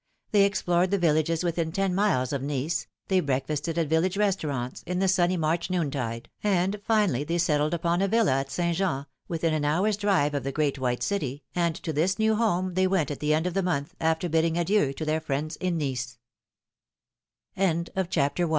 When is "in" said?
4.87-4.97